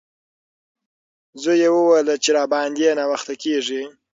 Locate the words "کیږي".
3.43-3.83